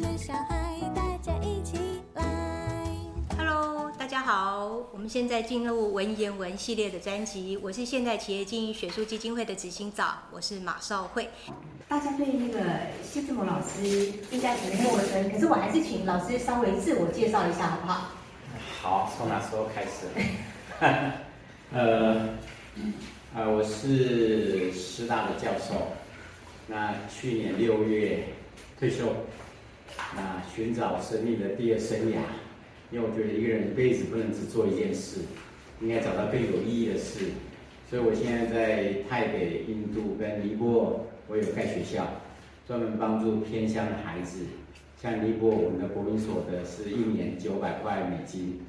[0.00, 1.76] 的小孩，大家一起
[2.14, 2.22] 来。
[3.36, 7.56] Hello，大家好，我们现在进入文言文系列的专辑。
[7.56, 11.28] 我是现代企业经营学术基金会的执行长，我是马少慧。
[11.88, 12.60] 大家对那个
[13.02, 18.10] 谢志摩老师应该很陌生，可是我还是请老师稍微自我介绍一下，好不好？
[18.80, 20.06] 好，从哪时候开始？
[21.72, 22.28] 呃，
[23.34, 25.74] 呃，我是师大的教授，
[26.68, 28.24] 那去年六月
[28.78, 29.12] 退休，
[30.14, 32.20] 那寻找生命的第二生涯，
[32.90, 35.20] 因为我觉得一个人一辈子不能只做一件事，
[35.80, 37.26] 应该找到更有意义的事，
[37.88, 42.06] 所以我现在在台北、印度跟尼泊尔，我有盖学校，
[42.66, 44.40] 专门帮助偏乡的孩子。
[45.00, 48.60] 像尼泊尔，我们的国民所得是一年九百块美金，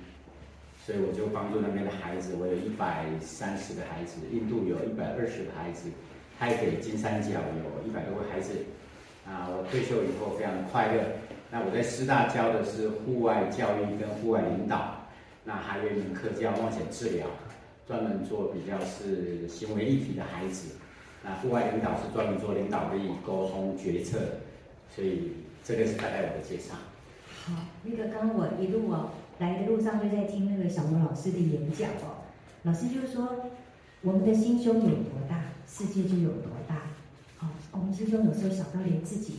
[0.85, 2.35] 所以我就帮助那边的孩子。
[2.39, 5.89] 我有一百三十个孩子，印度有一百二十个孩子，
[6.37, 8.53] 台北金三角有一百多个孩子。
[9.29, 11.03] 啊，我退休以后非常快乐。
[11.51, 15.05] 那我在师大教的是户外教育跟户外领导，
[15.45, 17.27] 那还有一门课叫冒险治疗，
[17.87, 20.75] 专门做比较是行为议题的孩子。
[21.23, 24.17] 那户外领导是专门做领导力、沟通、决策，
[24.89, 25.33] 所以
[25.63, 26.73] 这个是大概我的介绍。
[27.45, 32.25] 好，那个刚刚我一路哦来的路上就在听那个小罗老师的演讲哦，
[32.63, 33.51] 老师就说
[34.01, 36.88] 我们的心胸有多大，世界就有多大。
[37.79, 39.35] 我们心胸有时候小到连自己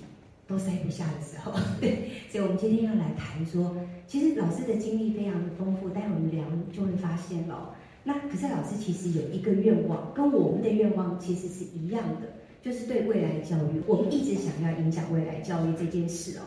[0.49, 7.75] 都塞不下的时候， 对，所以我们今天要来谈说，其实老师的经历非常的丰富，待会我们聊就会发现了。
[8.03, 12.29] 那可是老师其实有一个愿望，跟我们的愿望其实是一样的，
[12.63, 16.43] 就是对未来教育，我们一直想要影响未来教育这件事哦。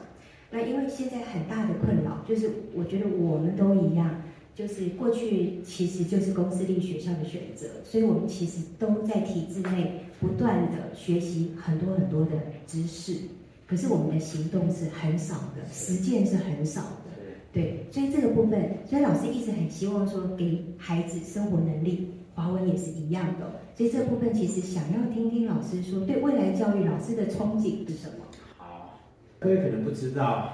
[0.49, 4.22] 那因为现在很大的困扰就是，我觉得我们都一样，
[4.55, 12.31] 就是过去其实就是公私立学校的选择，所以我们其实都在体制内不断的学习很多很多的
[12.67, 13.17] 知识，
[13.65, 17.11] 可是我们的行动是很少的，实践是很少的。
[17.51, 23.59] 对，所以这个部分，所以老师一直很希望说给孩子生活能力，华文也是一样的。
[23.75, 28.25] 所以这部分其实想要听听老师说，对未来教育老师的憧憬是什么？
[28.57, 28.99] 好，
[29.39, 30.51] 各位可能不知道，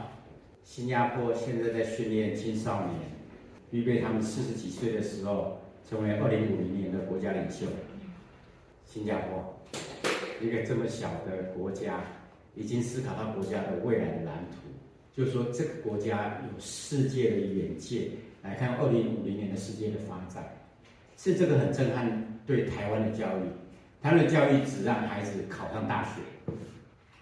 [0.64, 2.96] 新加坡现在在训练青少年，
[3.72, 5.60] 预备他们四十几岁的时候
[5.90, 7.66] 成为二零五零年的国家领袖。
[8.86, 9.60] 新加坡
[10.42, 12.02] 一个这么小的国家，
[12.56, 14.58] 已经思考到国家的未来的蓝图，
[15.14, 18.10] 就是说这个国家有世界的眼界
[18.42, 20.44] 来看二零五零年的世界的发展，
[21.18, 23.42] 是这个很震撼对台湾的教育。
[24.02, 26.22] 台湾的教育只让孩子考上大学，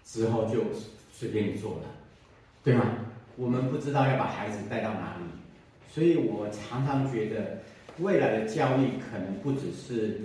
[0.05, 0.63] 之后就
[1.11, 1.85] 随便你做了，
[2.63, 2.85] 对吗？
[3.35, 5.23] 我们不知道要把孩子带到哪里，
[5.87, 7.59] 所以我常常觉得
[7.99, 10.21] 未来的教育可能不只是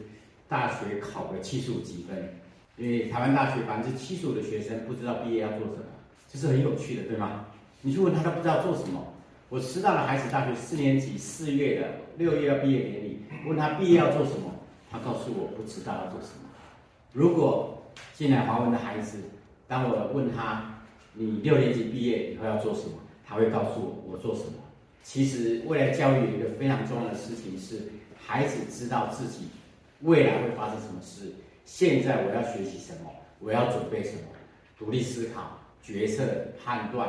[0.49, 2.35] 大学考个七十五几分，
[2.77, 5.85] 因为台湾大学百分之七十五的学生不知道毕业要做什么，
[6.29, 7.47] 这是很有趣的，对吗？
[7.81, 9.07] 你去问他，他不知道做什么。
[9.49, 14.53] 我师大的孩子大学四年级四月的六月要毕业典礼，问他毕业要做什么，
[14.91, 16.49] 他告诉我不知道要做什么。
[17.13, 17.83] 如果
[18.15, 19.19] 进来华文的孩子，
[19.69, 20.81] 当我问他
[21.15, 22.95] 你六年级毕业以后要做什么，
[23.27, 24.53] 他会告诉我我做什么。
[25.03, 27.83] 其实未来教育有一个非常重要的事情是，
[28.17, 29.47] 孩子知道自己
[30.03, 31.33] 未来会发生什么事，
[31.65, 33.11] 现在我要学习什么，
[33.41, 34.23] 我要准备什么，
[34.79, 36.23] 独立思考、决策、
[36.63, 37.09] 判断、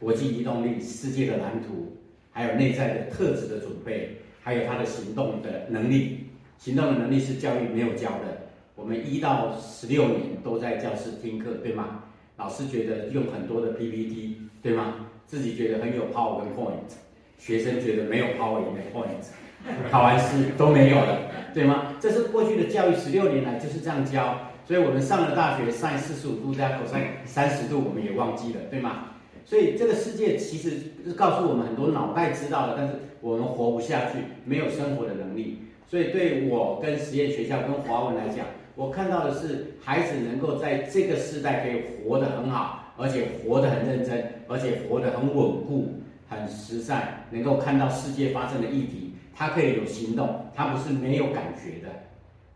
[0.00, 1.96] 国际移动力、世界的蓝图，
[2.32, 6.26] 还有内在的特质的准备，还有他的行动的能力。
[6.58, 8.46] 行动的能力是教育没有教的。
[8.74, 12.04] 我们一到十六年都在教室听课，对吗？
[12.36, 15.06] 老师觉得用很多的 PPT，对吗？
[15.26, 16.92] 自己觉得很有 power 跟 point，
[17.38, 21.94] 学生觉得没有 power 也没 point，考完试都没有了，对吗？
[22.00, 29.10] 这是过去的教育十六年来就是这样教，所以我们上了大学，sin 四十五度加 cos 三十度，我们也忘记了，对吗？
[29.44, 30.70] 所以这个世界其实
[31.04, 35.62] 是告诉我们很多脑袋知道的，但是我们活不下去，没有生活的能力。
[35.88, 38.44] 所以对我跟实验学校跟华文来讲，
[38.74, 51.88] 我看到的是孩子能够在这个时代可以活得很好，而且活得很认真，而且活得很稳固、很实在，能够看到世界发生的议题，他可以有行动，他不是没有感觉的。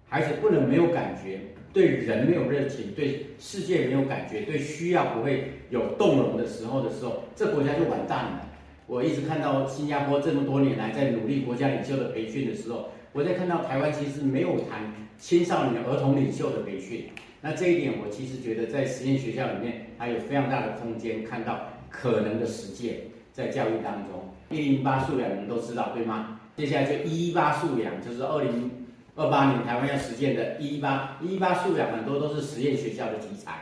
[0.09, 1.41] 孩子不能没有感觉，
[1.73, 8.47] 对人没有热情，对世界没有感觉，对需要不会有动容的时候的时候，这国家就完蛋了。
[8.89, 17.09] 我一直看到新加坡这么多年来在努力国家领袖的培训的时候，我在看到台湾其实没有谈青少年儿童领袖的培训。
[17.41, 22.97] 那这一点，我其实觉得在实验学校里面还有非常大的空间，看到可能的实践
[23.33, 24.29] 在教育当中。
[24.51, 26.41] 一零八素养你们都知道对吗？
[26.57, 28.71] 接下来就一一八素养，就是二零
[29.15, 31.17] 二八年台湾要实践的“一一八”。
[31.23, 33.53] 一一八素养很多都是实验学校的题材，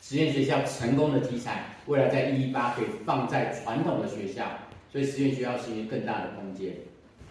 [0.00, 4.44] 实验学校成功的题材，未来在一一八可以放在传统的学校，
[4.90, 6.72] 所以实验学校是一个更大的空间。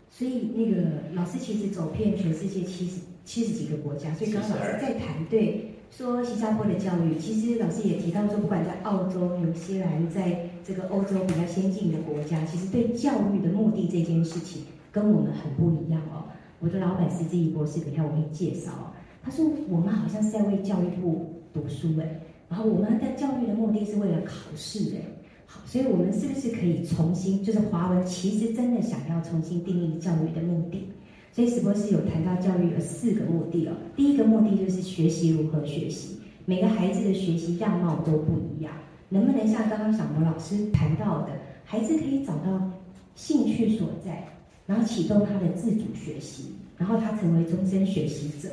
[0.09, 0.81] 所以那个
[1.13, 16.23] 老师其实走遍全世界七十七十几个国家，所以刚刚老师在谈对说新加坡的教育，其实老师也提到说，不管在澳洲、纽西兰，在这个欧洲比较先进的国家，其实对教育的目的这件事情跟我们很不一样哦。
[16.59, 18.87] 我的老板是这一博士，等一下我会介绍哦。
[19.21, 25.01] 他说我们好像是在为教育部读书哎，然后我们的教育的目的是为了考试哎。
[25.45, 30.87] 好，所以我们是不是可以重新，就是华文其实真的想要重新定义教育的目的？
[31.33, 33.73] 所以史博士有谈到教育有四个目的哦。
[33.97, 36.15] 第一个目的就是学习如何学习，
[36.45, 38.71] 每个孩子的学习样貌都不一样，
[39.13, 41.33] 能不能像刚刚小魔老师谈到的，
[41.65, 42.71] 孩子可以找到
[43.13, 44.25] 兴趣所在，
[44.65, 48.47] 然后启动他的自主学习，然后他成为终身学习者。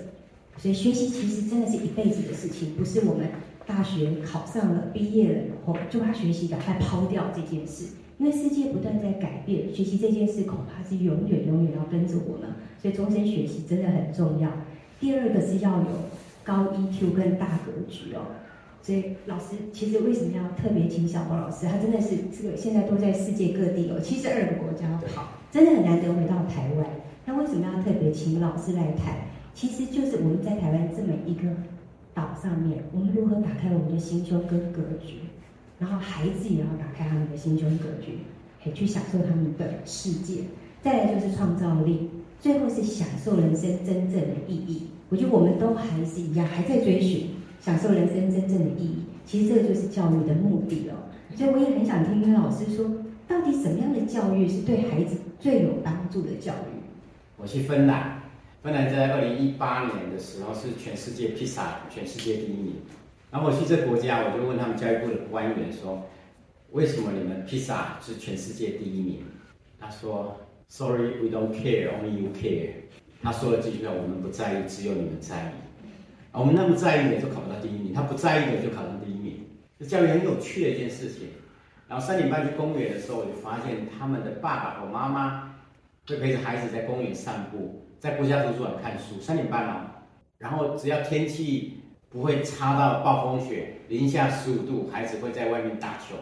[0.56, 3.28] 所以学习其实真的是一辈子的事情，不是我们
[3.64, 7.86] 大学考上了、毕业了以后就把学习赶快抛掉这件事。
[8.18, 12.50] 因为世界不断在改变，学习这件事恐怕是永远永远要跟着我们，
[12.82, 14.50] 所以终身学习真的很重要。
[14.98, 15.86] 第二个是要有
[16.42, 18.22] 高 EQ 跟大格局哦。
[18.88, 21.66] 所以老师其实为什么要特别请小波老师？
[21.66, 26.86] 他真的是这个现在都在世界各地哦，七十二个国家跑，真的很难得回到台湾。
[27.26, 29.14] 那为什么要特别请老师来谈？
[29.52, 31.54] 其实就是我们在台湾这么一个
[32.14, 35.16] 岛上面，我们如何打开我们的心胸跟格局？
[35.78, 38.20] 然后孩子也要打开他们的心胸格局，
[38.64, 40.44] 可以去享受他们的世界。
[40.80, 42.08] 再来就是创造力，
[42.40, 44.84] 最后是享受人生真正的意义。
[45.10, 47.28] 我觉得我们都还是一样，还在追寻
[47.60, 49.04] 享受人生真正的意义。
[49.24, 50.94] 其实这个就是教育的目的哦。
[51.36, 52.84] 所以我也很想听听老师说，
[53.28, 56.78] 到底什么样的教育是对孩子最有帮助的教育？
[57.36, 58.20] 我去芬兰，
[58.62, 62.72] 芬兰在二零一八年的时候是全世界披萨全世界第一名。
[63.30, 66.02] 然后我去这国家，我就问他们教育部的官员说
[66.72, 69.18] ：“为什么你们披萨是全世界第一名？”
[69.78, 70.34] 他说
[70.68, 72.70] ：“Sorry, we don't care, only you care。”
[73.22, 75.67] 他说了这句话：“我们不在意，只有你们在意。”
[76.38, 79.44] 我们那么在意的就考不到第一名，他不在意的就考上第一名。
[79.78, 81.28] 这教育很有趣的一件事情。
[81.88, 85.54] 然后三点半去公园的时候，我就发现他们的爸爸和妈妈
[86.06, 89.20] 会陪着孩子在公园散步，在国家图书馆看书。
[89.20, 89.80] 三点半哦，
[90.38, 91.74] 然后只要天气。
[92.10, 96.16] 不会差到暴风雪，零下十五度，孩子会在外面打球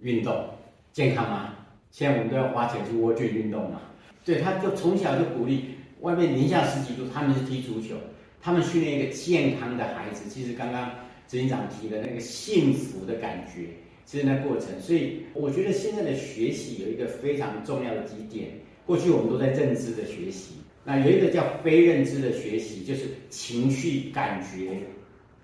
[0.00, 0.44] 运动，
[0.92, 1.54] 健康吗？
[1.92, 3.80] 现在我们都要花钱去蜗居运动嘛。
[4.24, 7.94] 对，他就从小就鼓励外面零下十几度，他们是踢足球，
[8.40, 10.28] 他们训练一个健康的孩子。
[10.28, 10.90] 其实刚刚
[11.28, 13.68] 执行长提的那个幸福的感觉，
[14.04, 14.68] 其实那过程。
[14.80, 18.48] 所以我觉得现在的学习有一个非常重要的几点。
[18.86, 20.54] 过去我们都在认知的学习，
[20.84, 24.78] 那有一个叫非认知的学习，就是情绪感觉。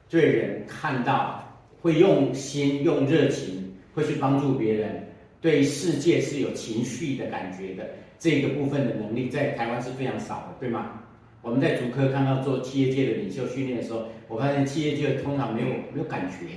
[0.09, 1.45] 对人看到
[1.81, 5.07] 会用心用热情，会去帮助别人，
[5.41, 7.89] 对世界是有情绪的感觉的
[8.19, 11.03] 这个部分的能力，在台湾是非常少的，对吗？
[11.47, 16.57] 我们在主科看到做企业界的领袖训练的时候，我发现企业界通常没有没有感觉，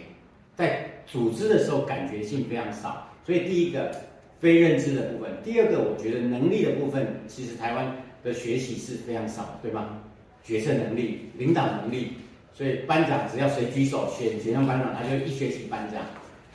[0.56, 3.08] 在组织的时候感觉性非常少。
[3.24, 3.96] 所以第一个
[4.40, 10.02] 非认知的部分，第二个我觉得能力的部分，其实台湾的学习是非常少，对吗？
[10.44, 12.14] 决策能力、领导能力。
[12.56, 16.02] 所以班长只要谁举手选选上班长，他就一学期班长。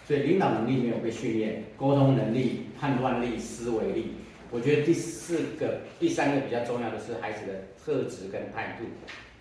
[0.08, 4.06] 所以领导能力没有被训练，沟通能力、判断力、思维力。
[4.50, 8.84] 我觉得第四个、第三个比较重要的是孩子的特质跟态度。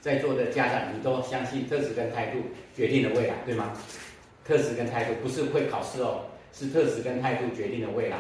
[0.02, 2.40] 在座的家长，你都相信特质跟态度
[2.76, 3.72] 决定了未来，对吗？
[4.44, 8.18] 特质跟态度不是会考试哦，是特质跟态度决定了未来。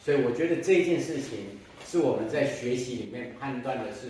[0.00, 1.38] 所以我觉得这件事情
[1.86, 4.08] 是我们在学习里面判断的是，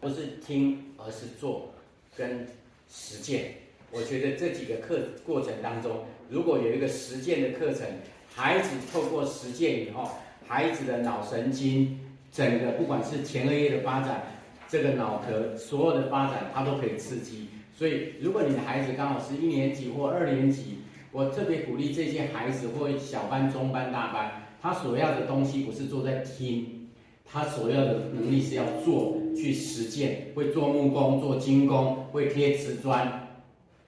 [0.00, 1.74] 不是听而是做，
[2.16, 2.46] 跟。
[2.86, 3.46] 实践，
[3.90, 7.86] 我觉得这几个课过程当中，如果有一个实践的课程，
[8.32, 10.08] 孩子透过实践以后，
[10.46, 11.98] 孩子的脑神经
[12.30, 14.22] 整个不管是前额叶的发展，
[14.68, 17.48] 这个脑壳所有的发展，它都可以刺激。
[17.76, 20.78] 所以，如果你的孩子刚好是一年级或二年级，
[21.10, 26.88] 我特别鼓励这些孩子或小班、中班、大班，他所要的东西不是坐在听。
[27.26, 33.28] 他所要的能力是要做，去实践，会做木工、做精工，会贴瓷砖，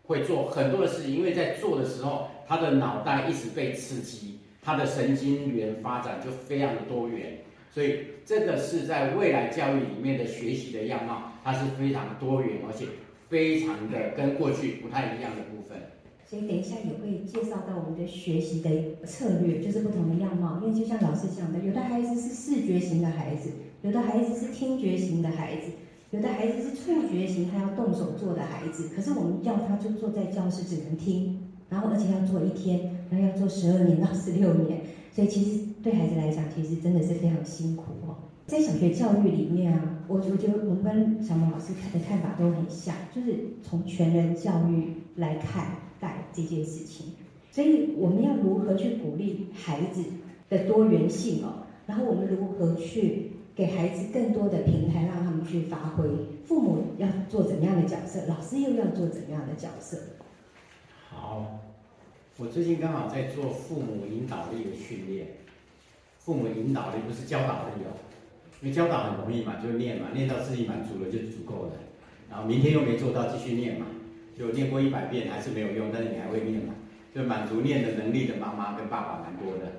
[0.05, 1.15] 会做很多的事情。
[1.15, 7.39] 因为在做的时候，他的脑袋一直被刺激，他的神经元发展就非常的多元。
[7.77, 12.87] 所以这个是在未来教育里面的学习的样貌，它是非常多元，而且
[13.29, 15.77] 非常的跟过去不太一样的部分。
[16.25, 18.71] 所以等一下也会介绍到我们的学习的
[19.05, 20.59] 策略，就是不同的样貌。
[20.65, 23.51] 因为就像老师讲的，有的孩子是视觉型的孩子，
[23.83, 25.71] 有的孩子是听觉型的孩子，
[26.13, 28.89] 有的孩子是触觉型，他要动手做的孩子。
[28.97, 34.81] 可是我们叫他就坐在教室只能听，然后而且要做一天，然后要做十二年到十六年，
[35.15, 38.17] 所以其实对孩子来讲，其实真的是非常辛苦哦。
[38.47, 45.67] 在小学教育里面啊，我我觉得我们跟小萌老师看的看法都很像，就是从全人教育来看
[45.99, 47.07] 待这件事情。
[47.51, 50.03] 所以我们要如何去鼓励孩子
[50.49, 51.65] 的多元性哦？
[51.87, 56.05] 然后我们如何去给孩子更多的平台，让他们去发挥？
[56.45, 58.21] 父母要做怎么样的角色？
[58.27, 59.97] 老师又要做怎么样的角色？
[61.09, 61.59] 好，
[62.37, 65.27] 我最近刚好在做父母引导力的训练。
[66.27, 67.87] 父母引导的不是教导的有，
[68.61, 71.75] 因为教导很容易嘛，就念嘛，念到自己满足了就足够了。
[72.29, 73.87] 然后明天又没做到，继续念嘛，
[74.37, 76.75] 就念过一百遍还是没有用，但是你还会念嘛，
[77.15, 79.71] 就满足念的能力的妈妈跟爸爸蛮多的。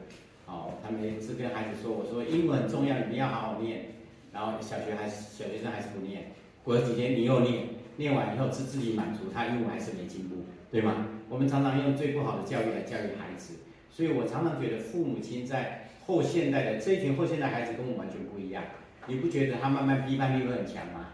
[0.46, 3.88] 哦，他们是跟孩子说，我说英文很重要，你们要好好念。
[4.32, 6.32] 然后小学还是小学生还是不念，
[6.64, 7.66] 过了几天你又念，
[7.98, 11.08] 念完以后是自己满足，他英文还是没进步，对吗？
[11.28, 13.56] 我们常常用最不好的教育来教育孩子，
[13.92, 18.64] 所以我常常觉得父母亲在后现代的这一群后现代孩子跟我们完全不一样。
[19.06, 21.10] 你不觉得他慢慢批判力会很强吗？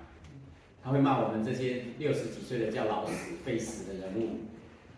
[0.83, 4.37] 他会骂我们这些六十几岁的叫老死、废死的人物，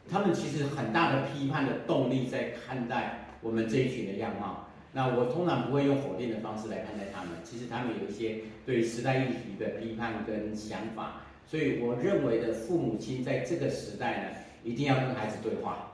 [0.09, 4.67] 他们其实很大的批判的动力在看待我们这一群的样貌。
[4.91, 11.21] 那我通常不会用否定的方式来看待他们，其实他们有一些对时代议题的批判跟想法。
[11.45, 14.29] 所以我认为的父母亲在这个时代呢，
[14.63, 15.91] 一定要跟孩子对话，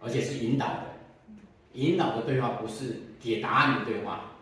[0.00, 0.82] 而且是引导的。
[1.72, 4.32] 引导的对话不是给答案的对话。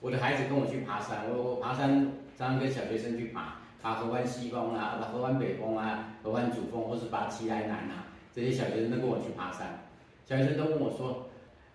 [0.00, 9.84] 我的孩子跟我去爬山，我我爬山常常跟小学生去爬，爬河湾西峰啊，爬河湾北峰啊，河湾主峰，或是爬奇来南啊，这些小学生都跟我去爬山。
[10.26, 11.28] 小学生都问我说：“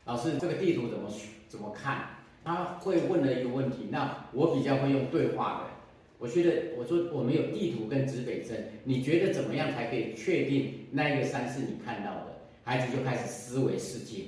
[0.05, 1.09] 老师，这个地图怎么
[1.47, 2.07] 怎么看？”
[2.43, 5.69] 他会问了一个问题，那我比较会用对话的。
[6.17, 12.37] 我觉得我说我们有地图跟指北针，你觉得怎么样才可以确定那一个山是你看到的？
[12.63, 14.23] 孩子就开始思维世界。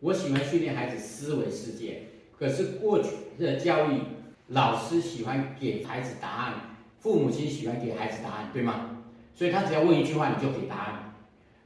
[0.00, 2.04] 我喜欢训练孩子思维世界，
[2.38, 4.00] 可是过去的教育，
[4.48, 6.54] 老师喜欢给孩子答案，
[6.98, 8.96] 父母亲喜欢给孩子答案，对吗？
[9.34, 11.14] 所以他只要问一句话，你就给答案，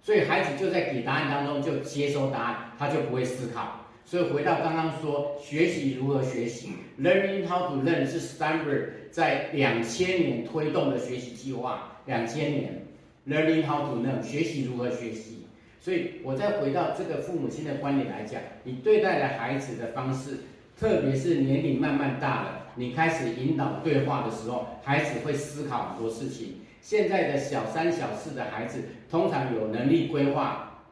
[0.02, 3.86] 所以孩子就在给答案当中就接收答案，他就不会思考。
[4.04, 12.84] 所以回到刚刚说学习如何学习，Learning how to learn 是 Stanford 在两千年推动的学习计划，两千年
[13.28, 15.43] Learning how to learn 学习如何学习。
[15.84, 20.38] 所以，我再回到这个父母亲的观点来讲，你对待的孩子的方式，
[20.80, 26.54] 特别是年龄慢慢大了，你开始引导对话的时候，孩子会思考很多事情。
[26.80, 30.86] 现在的小三、小四的孩子，通常有能力规划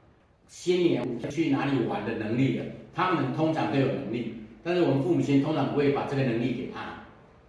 [0.46, 4.42] 新年去哪里玩的能力的，他们通常都有能力。
[4.62, 7.04] 但是我们父母亲通常不会把这个能力给他，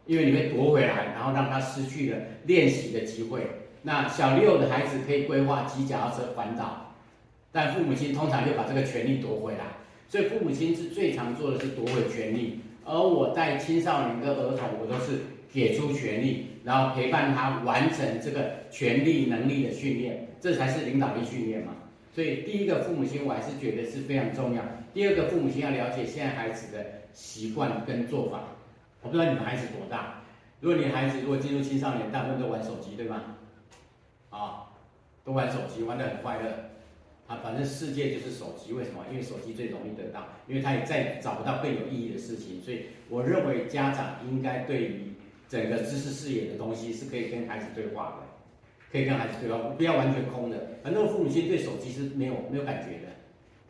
[0.06, 3.42] 因为你会夺回来，然后让他失去了练习的机会。
[3.82, 6.93] 那小六的孩子可以规划骑脚踏车环岛。
[7.54, 9.64] 但父母亲通常就把这个权利夺回来，
[10.10, 15.20] 所以父母亲是最常做的是夺回权利，而我带青少年跟儿童，我都是
[15.54, 21.74] 给出权利，然后陪伴他完成这个权利能力的训练，这才是领导力训练嘛。
[22.14, 24.62] 所以第一个父母亲我还是觉得是非常重要。
[24.94, 28.42] 第二个父母亲要了解现在孩子的习惯跟做法。
[29.02, 30.22] 我不知道你们孩子多大，
[30.60, 33.22] 如果你孩子如果进入青少年，大部分都玩手机，对吗？
[34.30, 34.66] 啊，
[35.24, 36.50] 都玩手机，玩得很快乐。
[37.42, 39.06] 反正世界就是手机，为什么？
[39.10, 45.14] 因为手机最容易得到，因为他也再找不到更有意义的事情，所以我认为家长应该对于
[45.48, 48.28] 整个知识视野的东西是可以跟孩子对话的，
[48.92, 50.78] 可以跟孩子对话，不要完全空的。
[50.84, 53.14] 很多父母亲对手机是没有没有感觉的，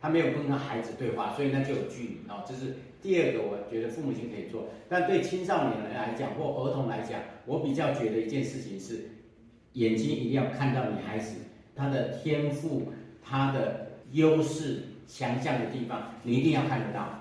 [0.00, 2.44] 他没有跟他孩子对话，所以那就有距离啊。
[2.46, 4.68] 这是第二个，我觉得父母亲可以做。
[4.88, 9.10] 但对青少年人来讲或儿童来讲，我比较觉得一件事情是，
[9.74, 11.36] 眼睛一定要看到你孩子
[11.76, 12.92] 他的天赋。
[13.24, 17.20] 他的优势、强项的地方，你一定要看得到。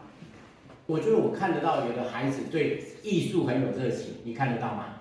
[0.86, 4.96] 我觉得我看得到，有的孩子对艺术很有热情，你看得到吗？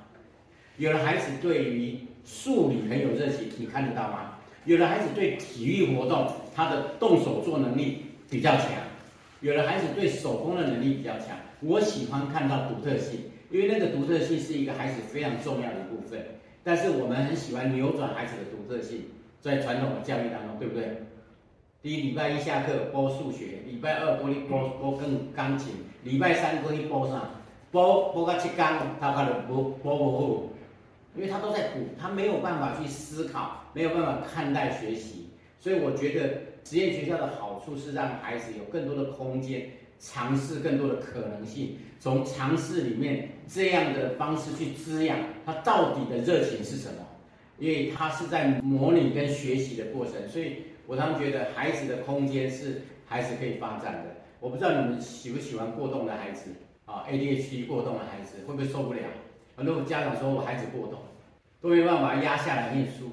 [0.78, 4.38] 有的孩子对于数理很有热情，你看得到吗？
[4.64, 8.68] 有的孩子对体育活动，他的动手做能力比较强。
[9.40, 11.36] 有的孩子对手工的能力比较强。
[11.60, 16.24] 我喜欢看到独特性，因为那个独特性是一个孩子非常重要的一部分。
[16.62, 19.02] 但是我们很喜欢扭转孩子的独特性。
[19.42, 21.02] 在传统的教育当中，对不对？
[21.82, 25.72] 第一礼拜一下课播数学，礼拜二播你播播更钢琴，
[26.04, 27.28] 礼拜三播你播啥？
[27.72, 30.52] 播播个七钢，他可能播播不，
[31.16, 35.28] 因为他都在补，他没有办法去思考，没有办法看待学习。
[35.58, 39.68] 所以我觉得实验学校的好处是让孩子有更多的空间，
[39.98, 46.94] 尝试更多的可能性，从尝试里面这样的方式去滋养他到底的热情是什么。
[47.62, 54.16] 因为他是在模拟跟学习的过程，所以我常觉得孩子的空间是孩子可以发展的。
[54.40, 56.50] 我不知道你们喜不喜欢过动的孩子
[56.86, 59.02] 啊，ADHD 过动的孩子会不会受不了？
[59.54, 60.98] 很多家长说我孩子过动，
[61.60, 63.12] 都没办法压下来念书。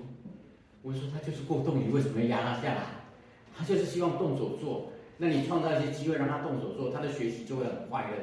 [0.81, 2.81] 我说他就是过动，你为什么要压他下来？
[3.55, 8.15] 他就是希望动手做，那你创造一些机会让他动手做，他的学习就会很快乐，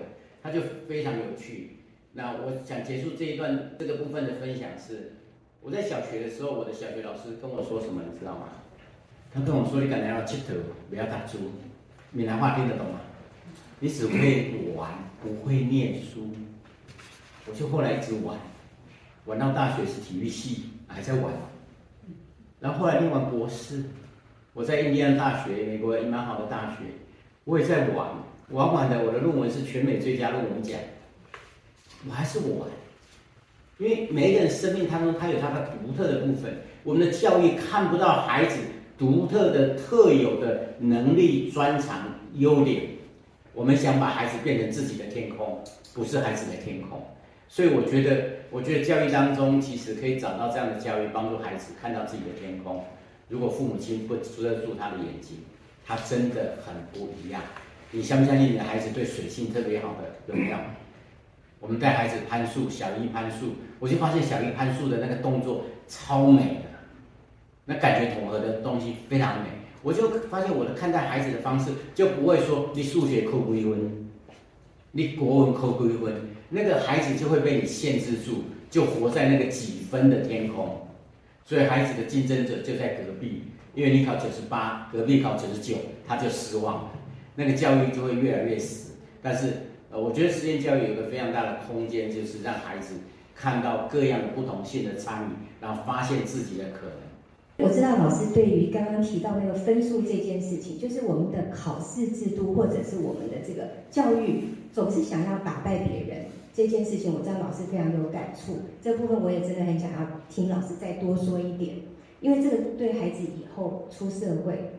[0.43, 1.77] 他就非常有趣。
[2.15, 5.13] 那我想结束这一段这个部分的分享是，
[5.63, 8.49] 我在小学的时候，我的小学老师跟我说什么，你知道吗？
[9.35, 10.55] 他跟我说：“你可能要剃头，
[10.89, 11.39] 不要打猪。”
[12.13, 13.01] 闽南话听得懂吗？
[13.81, 14.91] 你只会玩，
[15.23, 16.31] 不会念书。
[17.47, 18.39] 我就后来一直玩，
[19.27, 21.33] 玩到大学是体育系，还在玩。
[22.59, 23.85] 然后后来念完博士，
[24.55, 26.85] 我在印第安大学，美国蛮好的大学，
[27.45, 28.09] 我也在玩，
[28.51, 30.79] 玩完的我的论文是全美最佳论文奖。
[32.09, 32.69] 我还是玩，
[33.79, 36.53] 因为每一个人生命当中，他有他的独特的部分。
[36.83, 38.59] 我们的教育看不到孩子
[38.97, 42.85] 独特的、特有的能力、专长、优点。
[43.53, 47.03] 我们想把孩子变成自己的天空，不是孩子的天空。
[47.49, 52.83] 所以我觉得，我觉得教育当中其实可以找到这样的教育，帮助孩子看到自己的天空。
[53.29, 55.37] 如果父母亲不遮住他的眼睛，
[55.85, 57.43] 他真的很不一样。
[57.91, 60.33] 你相不相信你的孩子对水性特别好的？
[60.33, 60.57] 有没有？
[61.59, 66.61] 我们带孩子攀树，小一攀树，我就发现小一攀树的那个动作超美的，
[67.65, 69.49] 那感觉统合的东西非常美。
[69.83, 74.09] 我就发现我的看待孩子的方式就不会说你数学扣归分，
[74.93, 76.13] 你国文扣归分，
[76.51, 80.87] 那个孩子就会被你限制住，就活在那个几分的天空。
[81.45, 83.45] 所以孩子的竞争者就在隔壁，
[83.75, 86.91] 因为你考九十八，隔壁考九十九，他就失望了，
[87.35, 88.93] 那个教育就会越来越死。
[89.23, 89.55] 但是。
[89.99, 92.95] 我觉得实验教育有个非常大的空间，就是让孩子
[93.35, 95.29] 看到各样的不同性的参与，
[95.61, 97.67] 然后发现自己的可能。
[97.67, 108.59] 我知道老师对于刚刚提到那个分数这件事情，就是我们的考试制度或者是我们的这个教育，总是想要打败别人这件事情，我知道老师非常有感触。
[108.83, 111.77] 这部分我也真的很想要听老师再多说一点，
[112.21, 114.73] 因为这个对孩子以后出社会，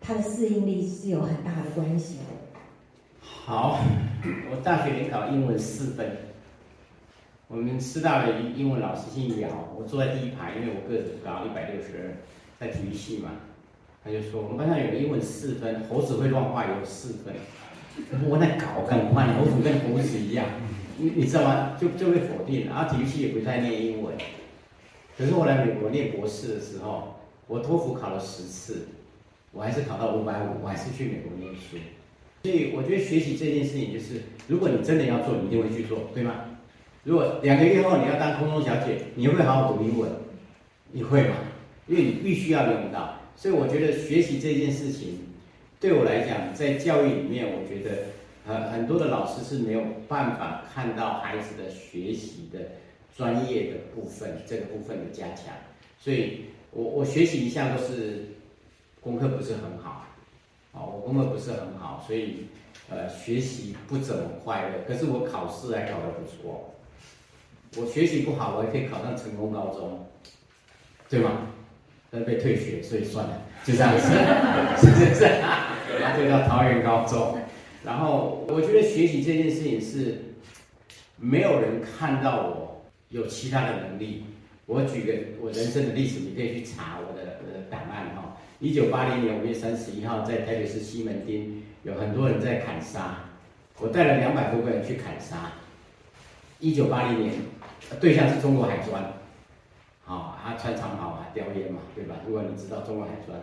[0.00, 2.45] 他的适应力是有很大的关系的。
[3.46, 3.78] 好，
[4.50, 6.16] 我大学联考英文四分。
[7.46, 12.10] 我们师大的英文老师姓姚，我坐在第一排，因为我个子高，一百六十二，
[12.58, 13.30] 在体育系嘛。
[14.02, 17.34] 他就说我们班上有个英文四分，猴子会乱画有四分。
[18.28, 20.44] 我那搞更快，猴子跟猴子一样，
[20.98, 21.76] 你你知道吗？
[21.80, 22.66] 就就被否定。
[22.66, 24.12] 然后体育系也不太念英文。
[25.16, 27.14] 可是我来美国念博士的时候，
[27.46, 28.88] 我托福考了十次，
[29.52, 31.76] 我还是考到五百五，我还是去美国念书。
[32.46, 36.44] 所以我觉得学习这件事情，就是如果你真的要做，你一定会去做，对吗？
[37.02, 40.08] 如果两个月后你要当空中小姐，你会好好读英文，
[40.92, 41.34] 你会吗？
[41.88, 43.18] 因为你必须要用到。
[43.34, 45.18] 所以我觉得学习这件事情，
[45.80, 48.04] 对我来讲，在教育里面，我觉得
[48.46, 52.60] 呃很多的老师是没有办法看到孩子的学习的
[53.16, 55.52] 专业的部分，这个部分的加强。
[55.98, 58.24] 所以我我学习一向都是
[59.00, 60.06] 功课不是很好。
[60.84, 62.48] 我功课不是很好，所以，
[62.90, 64.84] 呃，学习不怎么快乐。
[64.86, 66.74] 可是我考试还考得不错。
[67.76, 70.06] 我学习不好，我也可以考上成功高中，
[71.08, 71.48] 对吗？
[72.10, 74.08] 但被退学，所以算了，就这样子，
[74.80, 75.24] 是不是？
[76.00, 77.38] 然后退到桃园高中。
[77.84, 80.34] 然后我觉得学习这件事情是，
[81.16, 84.24] 没有人看到我有其他的能力。
[84.66, 88.36] 我举个我人生的例子，你可以去查我的我的档案哈。
[88.58, 93.18] 一九八零年五月三十一号，在台北市西门町，有很多人在砍杀，
[93.78, 95.52] 我带了两百多个人去砍杀。
[96.58, 97.34] 一九八零年，
[98.00, 99.04] 对象是中国海专，
[100.04, 102.16] 好，他穿长袍啊，叼烟嘛，对吧？
[102.26, 103.38] 如果你知道中国海专，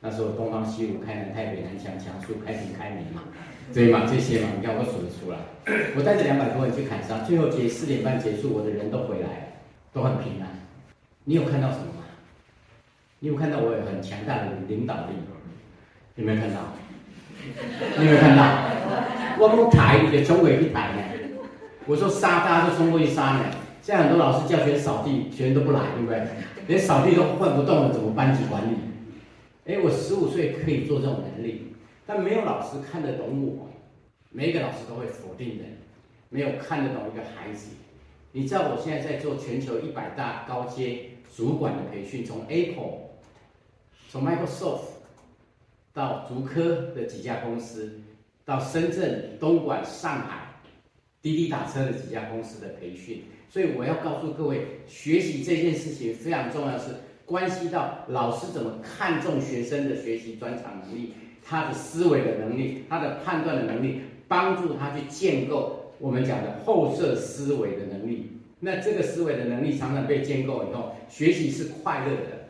[0.00, 3.22] 那时候东方西武开南太北南强强苏开平开明嘛，
[3.72, 4.04] 对嘛？
[4.04, 5.38] 这些嘛，你看我数得出来。
[5.96, 9.46] 我带着两百多人去砍杀，最后结四点半结束，我的人都回来了，
[9.92, 10.48] 都很平安。
[11.24, 12.04] 你有看到什么吗？
[13.20, 15.14] 你有看到我有很强大的领导力？
[16.16, 16.60] 有没有看到？
[17.98, 18.42] 你有没有看到？
[19.38, 21.02] 我不抬，也冲过去抬呢。
[21.86, 23.44] 我说杀，大家都冲过去杀呢。
[23.80, 26.26] 现在很多老师叫学扫地，学生都不来，对不对？
[26.68, 28.76] 连扫地都换不动了，怎么班级管理？
[29.66, 31.74] 哎，我十五岁可以做这种能力，
[32.06, 33.70] 但没有老师看得懂我。
[34.30, 35.78] 每一个老师都会否定人，
[36.28, 37.76] 没有看得懂一个孩子。
[38.32, 42.98] 你知道我现在在做全球一百大高阶主管的培训，从 Apple。
[44.10, 44.80] 从 Microsoft
[45.94, 48.00] 到竹科的几家公司，
[48.44, 50.48] 到深圳、东莞、上海
[51.22, 56.88] 滴滴打车的几家公司的培训，所以我要告诉各位，学习这件事情非常重要，是
[57.24, 68.32] 关系到老师怎么看重学生的学习专长能力，他的思维的能力，他的判断的能力，帮助他去建构我们讲的后设思维的能力。
[68.58, 72.42] 那这个思维的能力常常被建构以后，学习是快乐的。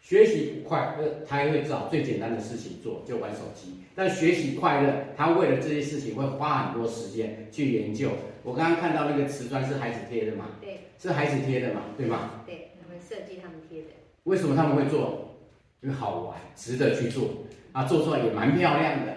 [0.00, 3.82] 学习不快乐，他也会找最简单的事情做，就玩手机。
[3.96, 8.10] 但学习快乐，他为了这些事情会花很多时间去研究。
[8.44, 10.46] 我刚刚看到那个瓷砖是孩子贴的嘛？
[10.60, 11.82] 对是孩子贴的嘛？
[11.98, 12.42] 对吗？
[12.46, 13.88] 对，他们设计他们贴的，
[14.22, 15.36] 为什么他们会做？
[15.82, 17.28] 因为好玩，值得去做
[17.72, 19.12] 啊，做出来也蛮漂亮的。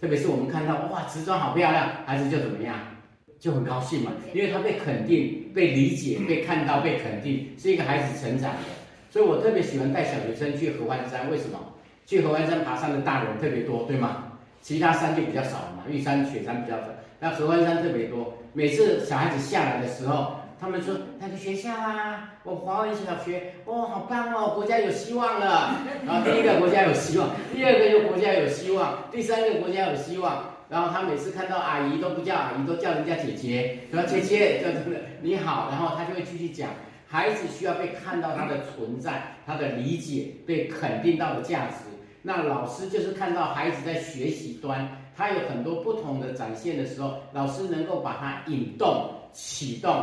[0.00, 2.78] 特别是我们看到哇，瓷砖好漂亮，孩子就怎么样，
[3.38, 8.58] 就很高兴嘛，因为他被肯定、被理解、被看到、被肯定，是一个孩子成长的。
[9.10, 11.58] 所以我特别喜欢带小学生去合欢山，为什么？
[12.06, 14.24] 去合欢山爬山的大人特别多，对吗？
[14.62, 16.86] 其他山就比较少嘛，玉山、雪山比较少，
[17.20, 18.32] 那合欢山特别多。
[18.52, 22.32] 每次小孩子下来的时候，他们说那个学校啊？
[22.42, 25.76] 我华文小学，哦，好棒哦，国家有希望了。
[26.06, 30.55] 然后第一个国家有希望，第二个又国家有希望，第三个国家有希望。
[30.68, 36.70] 然后他每次看到阿姨都不叫阿姨，都叫人家姐姐，说姐姐叫真的你好，然后他就会继续讲。
[37.08, 41.76] 孩子需要被看到他的存在，他的理解被肯定到的价值。
[42.20, 49.94] 那老师就是看到孩子在学习端，他有很多不同的展现的时候，老师能够把它引动、启动、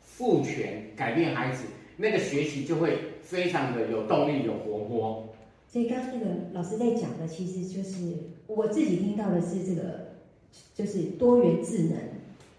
[0.00, 1.64] 赋权、改变孩子，
[1.98, 5.28] 那个学习就会非常的有动力、有活泼。
[5.68, 7.98] 所以刚刚那个老师在讲的，其实就是
[8.46, 10.05] 我自己听到的是这个，
[10.74, 11.96] 就是多元智能。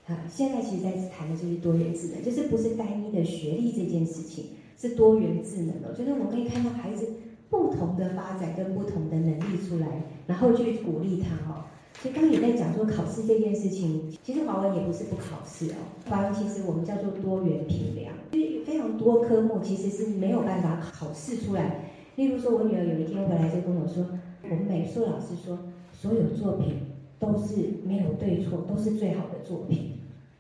[0.08, 4.46] 啊，现在其实在谈的就是多元智能，就是不是单一的学历这件事情，
[4.78, 5.94] 是多元智能哦。
[5.98, 7.06] 就是我们可以看到孩子
[7.50, 9.88] 不同的发展跟不同的能力出来，
[10.26, 11.66] 然后去鼓励他哦。
[12.02, 15.76] 所以刚也在讲说考试这件事情，其实华文也不是不考试哦。
[16.08, 21.84] 华文其实我们叫做多元评量，因为非常多科目其实是没有办法考试出来。
[22.16, 24.06] 例如说，我女儿有一天回来就跟我说，
[24.44, 25.58] 我们美术老师说，
[25.92, 26.76] 所有作品
[27.20, 29.94] 都是没有对错，都是最好的作品。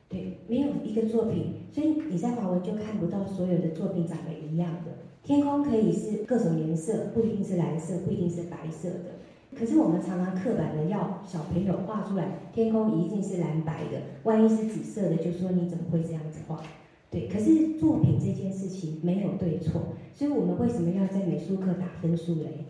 [0.10, 4.92] 对，没有一个作品，所以你在华文就看不到所有的作品长得一样的。
[5.22, 9.18] 天空可以是各种颜色，不一定是蓝色，不一定是白色的。
[9.54, 16.62] 可是我们常常刻板的要小朋友画出来，天空一定是蓝白的，万一是紫色的，就说你怎么会这样子画？
[17.10, 19.82] 对，可是作品这件事情没有对错，
[20.13, 22.66] 所以我们为什么要在美术课打分数嘞？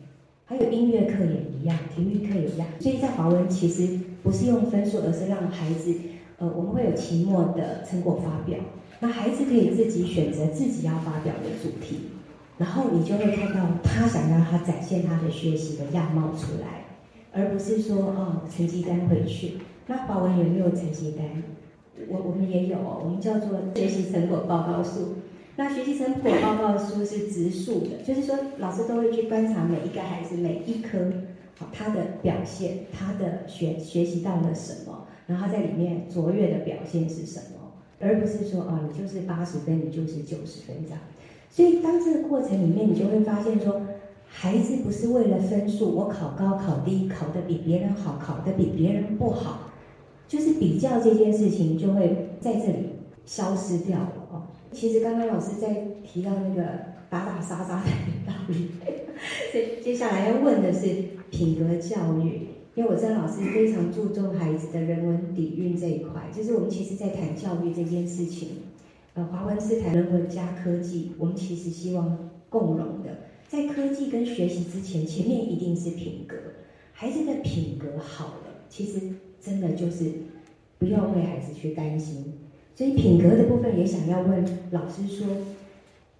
[0.47, 2.67] 还有音乐课也一样，体育课也一样。
[2.79, 5.93] 所以在华文其实不是用分数，而是让孩子。
[6.39, 8.59] 呃，我们会有期末的成果发表，
[8.99, 11.97] 那孩子可以自己选择自己要发表的主题，
[12.59, 16.85] 然后你就会看到他想要他展现他的学习的样貌出来，
[17.33, 19.53] 而不是说哦成绩单回去。
[19.87, 21.25] 那华文有没有成绩单？
[22.07, 25.15] 我我们也有，我们叫做学习成果报告书。
[25.59, 30.99] 那学习成果报告书是直述的，就是说老师都会去观察每一个孩子每一科
[31.57, 35.07] 好他的表现，他的学学习到了什么。
[35.25, 40.99] 然后在里面卓越的表现是什么，而不是说啊，你就是八十分，你就是九十分这样。
[41.49, 43.81] 所以当这个过程里面，你就会发现说，
[44.27, 49.71] 孩子不是为了分数，我考高考低，考得比别人好，考得比别人不好，
[50.27, 52.89] 就是比较这件事情就会在这里
[53.25, 54.47] 消失掉了哦。
[54.71, 56.63] 其实刚刚老师在提到那个
[57.09, 57.89] 打打杀杀的
[58.25, 58.69] 道理，
[59.51, 60.87] 所 以接下来要问的是
[61.31, 62.47] 品格教育。
[62.75, 68.49] 因为我知道老师非常注重孩子的人文底蕴这一块，就是我们其实在谈教育这件事情，
[69.15, 76.35] 呃，华文是谈人文加科技，我们其实希望共融的，在科技跟学习之前，前面一定是品格，
[76.93, 79.01] 孩子的品格好了，其实
[79.41, 80.11] 真的就是
[80.77, 82.31] 不要为孩子去担心，
[82.77, 85.27] 所以品格的部分也想要问老师说，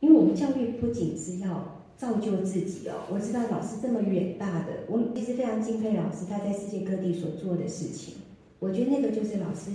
[0.02, 1.78] 因为我们教育不仅是要。
[1.98, 3.10] 造就自己哦！
[3.10, 8.14] 我知道老师这么远大的，我其实非常敬佩老师他在世界各地所做的事情。
[8.60, 9.72] 我觉得那个就是老师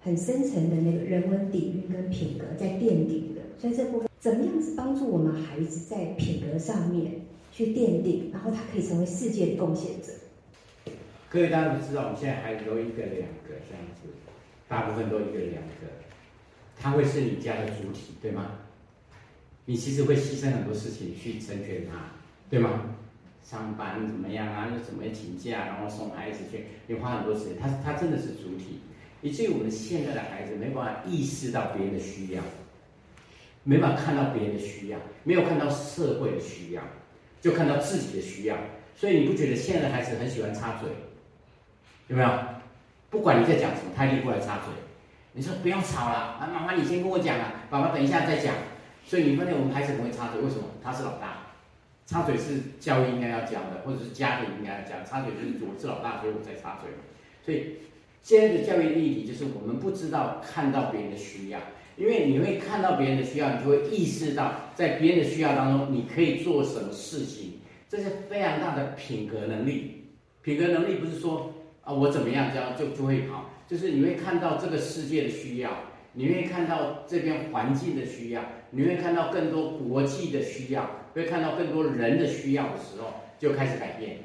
[0.00, 3.42] 很深层的那个人文底蕴跟品格在奠定的。
[3.58, 7.12] 所以这部分怎么样子帮助我们孩子在品格上面
[7.52, 10.14] 去奠定，然后他可以成为世界的贡献者。
[11.28, 14.08] 各位大家都知道，我们现在孩子都一个两个这样子，
[14.66, 15.92] 大部分都一个两个，
[16.82, 18.52] 他会是你家的主体，对吗？
[19.66, 21.92] 你其实会牺牲很多事情去成全他，
[22.48, 22.70] 对吗？
[23.44, 24.68] 上班怎么样啊？
[24.72, 27.58] 又怎么请假，然后送孩子去，你花很多时间。
[27.60, 28.80] 他他真的是主体，
[29.22, 32.42] 以至于我们现在的孩子没办法意识到别人的需要，
[33.62, 36.82] 没办法看到别人的需要，没有看到社会的需要，
[37.40, 38.56] 就看到自己的需要。
[38.96, 40.88] 所以你不觉得现在的孩子很喜欢插嘴？
[42.08, 42.30] 有没有？
[43.10, 44.72] 不管你在讲什么，他一定过来插嘴。
[45.32, 48.54] 你说不要吵了，啊，妈妈你先跟我讲啊，爸爸等一下再讲。
[49.04, 50.64] 所以你发现我们孩子不会插嘴，为什么？
[50.82, 51.46] 他是老大，
[52.06, 55.04] 插嘴是教育应该要教的，或者是家庭应该要讲。
[55.04, 56.90] 插嘴就是我是老大，所以我在插嘴。
[57.44, 57.76] 所以
[58.22, 61.58] 现在的教育议题就是我们不知道看到别人的需要，
[61.96, 70.08] 因为你会看到别人的需要，你就会意识到在别人的需要当中你可以做什么事情，这是非常大的品格能力。
[70.42, 75.70] 品格能力不是说啊我怎么样教就就会好，就是你会看到这个世界的需要。
[76.12, 84.16] 你会看到这边环境的需要，你会看到更多国际的需要，会看到更多人的需要的时候，就开始改变。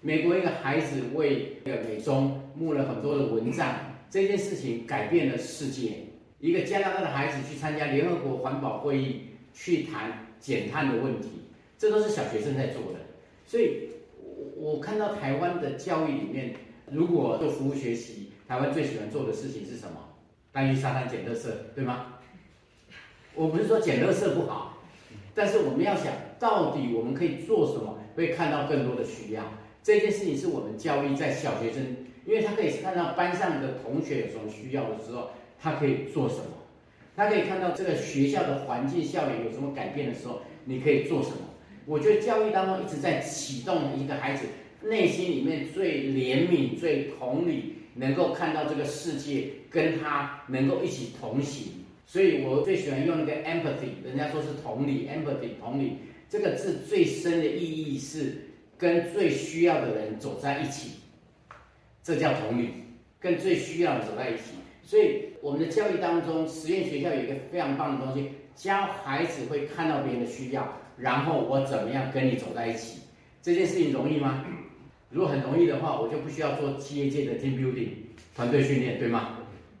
[0.00, 3.72] 美国一个孩子为美中募了很多的蚊帐，
[4.10, 5.92] 这件事情改变了世界。
[6.40, 9.20] 一个加拿大的孩子去参加联合国环保会议，
[9.54, 11.28] 去谈减碳的问题，
[11.78, 12.98] 这都是小学生在做的。
[13.46, 13.90] 所以，
[14.56, 16.54] 我我看到台湾的教育里面，
[16.90, 20.08] 如果做服务学习，台湾最喜欢做的事情是什么？
[20.50, 22.14] 单去沙滩捡垃圾，对吗？
[23.34, 24.78] 我不是说捡垃圾不好，
[25.34, 29.44] 但是我们要想到底我们可以做什么，会看到更多的需要。
[29.82, 35.28] 这件事情是我们教育在小学生，因为他可以看到班上的同学有什么需要的时候，
[35.60, 36.44] 他可以做什么；
[37.14, 41.36] 他可以看到这个学校的环境校园有什么改变的时候，你可以做什么。
[41.84, 44.46] 我觉得教育当中一直在启动一个孩子
[44.82, 47.74] 内心里面最怜悯、最同理。
[47.98, 55.98] 能够看到这个世界跟他能够一起同行，所以我最喜欢用那个 empathy，人家说是同理，empathy 同理
[56.30, 58.36] 这个字最深的意义是
[58.78, 60.92] 跟最需要的人走在一起，
[62.04, 62.70] 这叫同理，
[63.18, 64.54] 跟最需要的走在一起。
[64.84, 73.00] 所以我们的教育当中，实验学校有一个非常棒的东西，教孩子会看到别人的需要，然后我怎么样跟你走在一起，
[73.42, 74.44] 这件事情容易吗？
[75.10, 77.88] 如果很容易的话，我就不需要做企业界的 team building
[78.36, 79.38] 团队训练，对吗？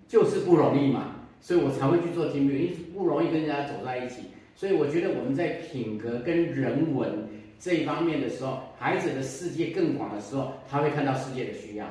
[0.08, 4.22] 就是不容易嘛，所以我才会去做 team building，不容易跟人家走在一起。
[4.56, 7.28] 所以我觉得我们在品格跟人文
[7.60, 11.86] 这一方面的时候，孩子的世界更广的时候，他会看到世界的需要。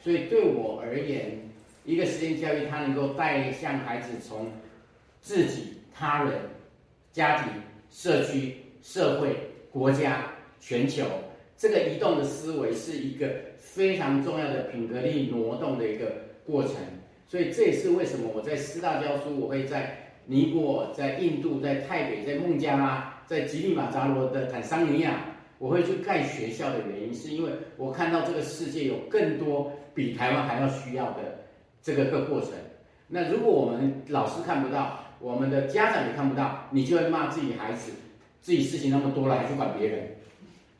[0.00, 1.38] 所以对我而言，
[1.84, 4.50] 一个实验教育，它能够带向孩子从
[5.20, 6.34] 自己、他人、
[7.12, 7.52] 家庭、
[7.90, 9.34] 社区、社会、
[9.70, 10.26] 国家、
[10.60, 11.04] 全球。
[11.62, 16.06] 这个移动的思维是一个非常重要的品格力挪动的一个
[16.44, 16.74] 过程，
[17.28, 19.96] 所以这也是为什么我在师大教书，我会在
[20.26, 25.24] 尼泊尔、在印度、在泰北、在孟加拉、在吉利马扎罗的坦桑尼亚，
[25.58, 31.44] 我会去盖学校的原因，是因为我看到这个世界有更多比台湾还要需要的
[31.80, 32.50] 这个个过程。
[33.06, 37.92] 那如果我们老师看不到，我们的家长也看不到，你就会骂自己孩子，
[38.40, 40.08] 自己事情那么多了，还去管别人。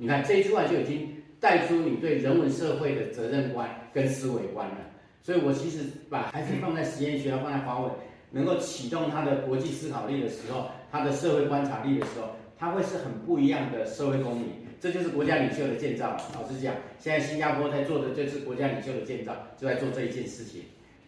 [0.02, 4.78] 你看这一出来就已经带出你对人文社会的责任观跟思维观了。
[5.22, 7.90] 所以我其实把孩子放在实验学校，放在华为，
[8.32, 14.48] 能够启动他的国际思考力的时候，他的社会观察力的时候，他会是很不一样的社会公民。
[14.80, 16.16] 这就是国家领袖的建造。
[16.34, 20.62] 老实讲，现在新加坡在做的就是国家领袖的建造，就在做这一件事情。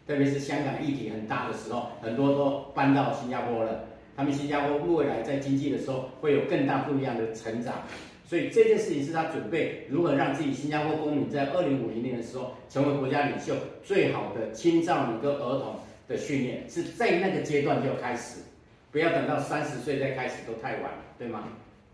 [0.07, 3.87] 特别是香港议题很大的时候，很多都搬到新加坡了。
[4.17, 7.83] 他们新加坡未来在经济的时候会有更大不一样的成长。
[8.27, 15.77] 所以这件事情是他准备如何让自己新加坡公民在二零五零年的时候成为国家领袖最好的青少年跟儿童
[16.09, 18.41] 的训练，是在那个阶段就开始，
[18.91, 21.45] 不要等到三十岁再开始都太晚了，对吗？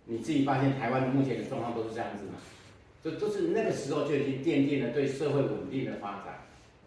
[0.07, 2.33] 你自己发现台湾目前的状况都是这样子吗？
[3.03, 6.39] 就都是那个时候就已经奠定了对社会稳定的发展。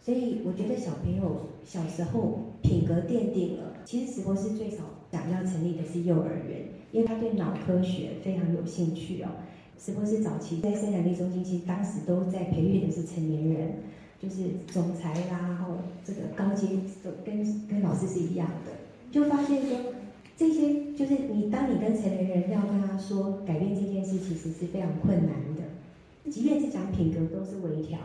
[0.04, 3.74] 所以我觉得小朋友小时候品格奠定了。
[3.86, 6.68] 其实史博士最早想要成立的是幼儿园。
[6.92, 9.28] 因为他对脑科学非常有兴趣哦，
[9.80, 13.74] 史博士早期在生产力中心，其实当时都在培育的是成年人，
[14.22, 16.68] 就是总裁啦，或这个高阶，
[17.26, 18.72] 跟跟老师是一样的，
[19.12, 19.76] 就发现说
[20.38, 27.98] 这些就是你当你跟成年人要跟他说改变这件事，其实是非常困难的，即便是讲品格都是微调，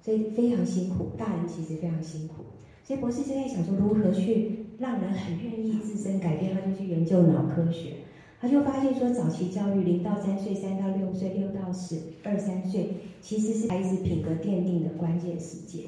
[0.00, 2.44] 所以非常辛苦，大人其实非常辛苦，
[2.84, 7.94] 所以博士现在想说如何去让人很愿意自身改变，他就去研究脑科学。
[8.38, 12.90] 他就发现说，早期教育零到三岁、三到六岁、六到十二三岁，
[13.22, 15.80] 其实是孩子品格奠定的关键时间。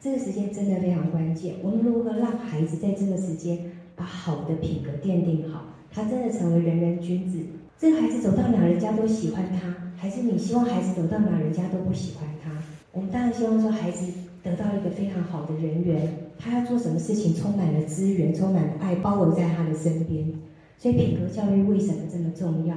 [0.00, 1.54] 这个时间真的非常关键。
[1.62, 7.38] 我们如何让孩子在这个时间把好的品格奠定好，他真的成为人人君子？
[7.78, 12.50] 这个孩子走到哪，人家都喜欢他，还是你希望孩子走到哪，人家都不喜欢他？
[12.94, 20.32] 我们当然希望说，孩子得到一个非常好的人缘，他要做什么事情，充满了资源，充满了爱，包围在他的身边。
[20.78, 22.76] 所以品格教育为什么这么重要？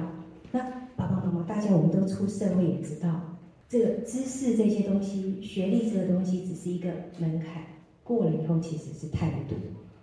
[0.50, 0.58] 那
[0.96, 7.62] 爸爸妈妈，大家我们都出社会也知道，这个知识这些东西，学历这个东西只是一个门槛，
[8.02, 9.54] 过了以后其实是态度。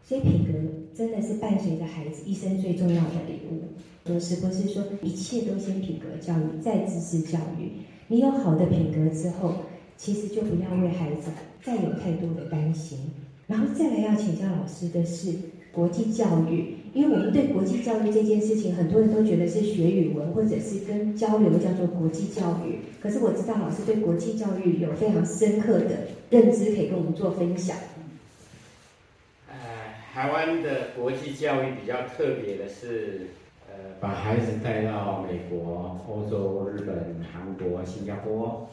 [0.01, 0.54] 所以品格
[0.95, 3.63] 真的是伴随着孩子一生最重要的礼物。
[4.10, 7.71] 有时不是说一切都先品格教育，再知识教育。
[8.08, 9.51] 你有好的品格之后，
[9.97, 11.31] 其实就不要为孩子
[11.63, 12.99] 再有太多的担心。
[13.47, 15.31] 然后再来要请教老师的是
[15.71, 22.79] 国际教育，因为我们对国际教育这件事情，很多人都觉得是学语文或者是跟交流叫做国际教育。
[23.01, 27.77] 可是我知道老师对国际教育有非常深刻的认知，可以跟我们做分享。
[29.47, 29.55] 呃，
[30.12, 33.27] 台湾的国际教育比较特别的是，
[33.69, 38.67] 呃，把孩子带到美国、欧洲、日本、韩国、新加坡，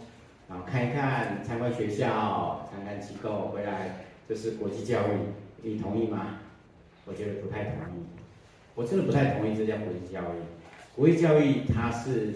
[0.52, 5.32] 然后看一看，参观学校、参观机构，回来就是国际教育。
[5.62, 6.40] 你同意吗？
[7.06, 8.04] 我觉得不太同意。
[8.74, 10.42] 我真的不太同意这叫国际教育。
[10.94, 12.34] 国际教育它是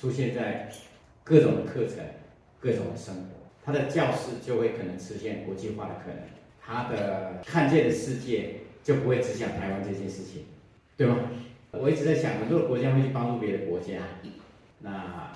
[0.00, 0.70] 出现在
[1.24, 1.96] 各种的课程、
[2.60, 3.22] 各种的生活，
[3.64, 6.18] 它的教室就会可能实现国际化的可能。
[6.62, 10.44] 他的看见的世界就不会只想台湾这件事情，
[10.96, 11.16] 对吗？
[11.72, 13.94] 我一直在想，很多国家会去帮助别的国家，
[14.78, 15.32] 那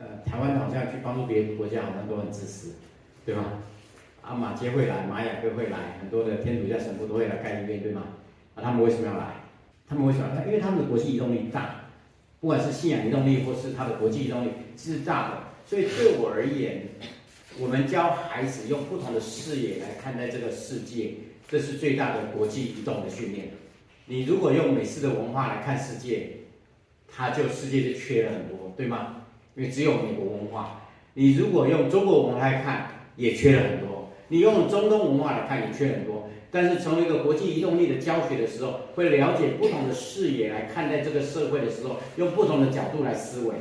[0.00, 2.72] 呃，台湾好像去帮助别的国家好像都很自私，
[3.26, 3.44] 对吗？
[4.22, 8.04] 啊，马街会来，玛雅各会来，很多的天主教神父都会来盖医院，对吗？
[8.54, 9.34] 啊，他们为什么要来？
[9.86, 10.46] 他们为什么要来？
[10.46, 11.82] 因为他们的国际移动力大，
[12.40, 16.82] 不管是信仰移动力或是他的国际移动力是大的，所以对我而言。
[17.58, 21.14] 我们教孩子用不同的视野来看待这个世界，
[21.46, 23.50] 这是最大的国际移动的训练。
[24.06, 26.30] 你如果用美式的文化来看世界，
[27.08, 29.19] 它就世界就缺了很多，对吗？
[29.54, 30.82] 因为只有美国文化。
[31.14, 34.08] 你如果用中国文化来看，也缺了很多。
[34.28, 36.28] 你用中东文化来看，也缺很多。
[36.50, 43.54] 但是从一个国际移动力的教学的时候，会了解不同的视野来看待这个社会的时候，用不同的角度来思维。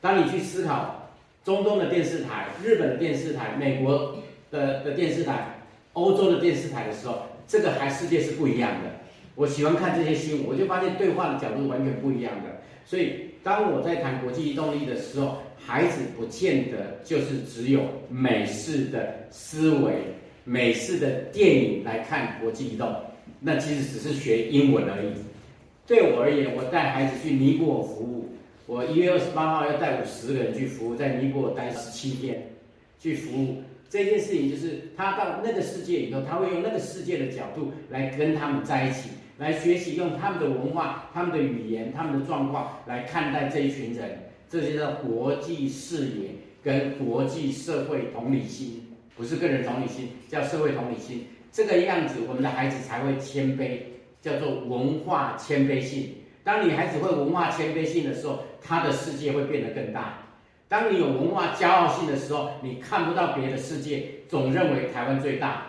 [0.00, 1.00] 当你去思考。
[1.44, 4.16] 中东的电视台、日本的电视台、美国
[4.50, 5.58] 的的电视台、
[5.92, 8.88] 欧洲的电视台的时候，这个还世界是不一样的。
[9.34, 12.62] 我喜欢看这些新闻，我就发现对话的角度完全不一样的。
[12.86, 19.92] 所以，当我在谈国际移动力的时候，孩子不见得就是只有美式的思维、
[20.44, 22.90] 美式的电影来看国际移动，
[23.38, 25.12] 那其实只是学英文而已。
[25.86, 28.30] 对我而言，我带孩子去尼泊尔服务。
[28.66, 32.42] 我一月二十八号要带五十个人去服务，在尼泊尔待十七天，
[32.98, 46.30] 去服务这件事情，就是他到那个世界以后，他会用那个世界的角度来跟他们在一起，来学习用他们的文化、他们的语言、他们的状况来看待这一群人，这就叫国际视野
[46.62, 51.26] 跟国际社会同理心，不是个人同理心，叫社会同理心。
[51.50, 53.78] 这个样子，我们的孩子才会谦卑，
[54.20, 56.14] 叫做文化谦卑性。
[56.42, 60.18] 当你孩子会文化谦卑性的时候，他的世界会变得更大。
[60.68, 65.66] 当你有文化骄傲性的时候，你看不到别的世界，总认为台湾最大，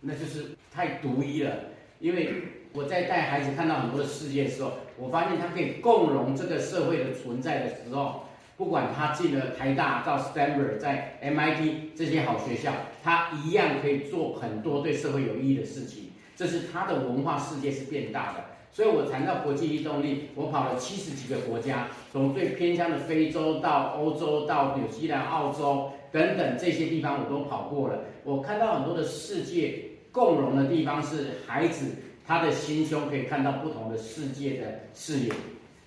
[0.00, 1.52] 那就是太独一了。
[1.98, 2.30] 因为
[2.76, 8.24] 我在带孩子看到很多的世界的时候，我发现他可以共融这个社会的存在的时候，
[8.58, 16.10] 不管他进了台大、到 Stanford、在 MIT 这些好学校，他一样可以做很多对社会有意义的事情。
[16.36, 18.44] 这是他的文化世界是变大的。
[18.70, 28.00] 所以我谈到国际移动力，我跑了七十几个国家，从最偏乡的非洲到欧洲，到纽西兰、澳洲等等这些地方我都跑过了。
[28.22, 31.86] 我看到很多的世界共融的地方是孩子
[32.26, 35.32] 他的心胸可以看到不同的世界的视野，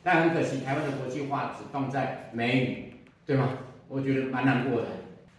[0.02, 2.93] 但很可惜台湾的国际化只放在美语，
[3.25, 3.49] 对吗？
[3.88, 4.88] 我觉得蛮难过的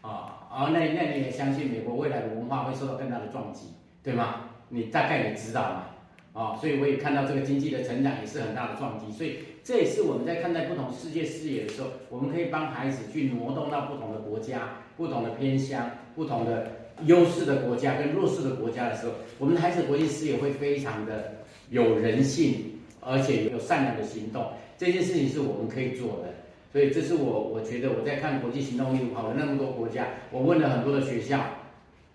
[0.02, 0.48] 啊。
[0.52, 3.68] 而那那你也相信美国未来的文化会受到更大的撞击，
[4.02, 4.50] 对吗？
[4.68, 5.86] 你大概也知道嘛。
[6.32, 21.36] 啊，所以我也看到这个经济的成长也是很大的撞击，所以这也是我们在看待不同世界视野的时候，我们可以帮孩子去挪动到不同的国家、不同的偏乡、不同的优势的国家跟弱势的国家的时候，我们的孩子国际视野会非常的
[21.70, 24.52] 有人性，而且有善良的行动。
[24.76, 26.34] 这件事情是我们可以做的，
[26.72, 31.44] 所以这是我我觉得我在看国际行动力跑了那么多国家，我问了很多的学校、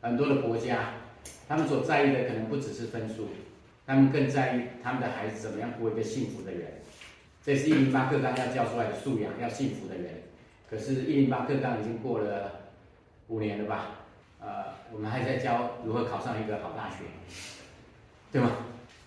[0.02, 0.94] 很多的国家，
[1.48, 3.28] 他们所在意的可能不只是分数。
[3.88, 6.62] 他们更在意他们的孩子怎么样过一个幸福的人，
[7.46, 10.06] 这是一零八课纲要教出来的素养，要幸福的人。
[10.68, 12.52] 可是，一零八课纲已经过了
[13.28, 14.05] 五年了吧？
[14.46, 16.98] 呃，我们还在教如何考上一个好大学，
[18.32, 18.52] 对吗？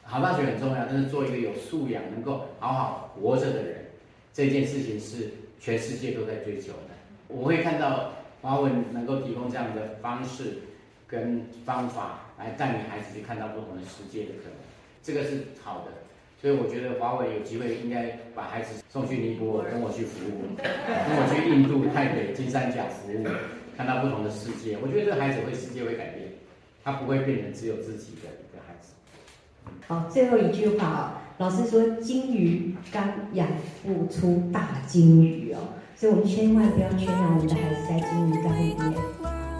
[0.03, 3.85] 好大学很重要，但是做一个有素养、能够好好活着的人，
[4.33, 6.97] 这件事情是全世界都在追求的。
[7.29, 10.63] 我会看到华文能够提供这样的方式
[11.07, 14.53] 跟方法，来带领孩子去看到不同的世界的可能。
[15.03, 15.93] 这个是好的，
[16.41, 23.27] 所以我觉得华为有机会应该把孩子送去尼泊尔，跟我去服务，跟我去印度、泰北、金三角服务，
[23.79, 24.77] 看到不同的世界。
[24.83, 26.33] 我觉得这个孩子会世界会改变，
[26.83, 28.93] 他不会变成只有自己的一个孩子。
[29.87, 31.01] 好，最后一句话哦，
[31.39, 33.47] 老师说金鱼缸养
[33.85, 35.59] 不出大金鱼哦，
[35.95, 38.93] 所以我们千万不要圈养我们的孩子在金鱼缸里面。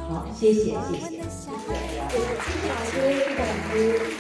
[0.09, 0.99] 好，谢谢谢谢。
[0.99, 4.18] 谢谢谢老师，谢谢老师。